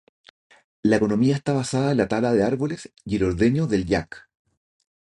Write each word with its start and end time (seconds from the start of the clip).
La 0.81 0.95
economía 0.95 1.35
está 1.35 1.53
basada 1.53 1.91
en 1.91 1.97
la 1.97 2.07
tala 2.07 2.33
de 2.33 2.41
árboles 2.43 2.91
y 3.05 3.17
el 3.17 3.23
ordeño 3.23 3.67
del 3.67 3.85
yak. 3.85 4.27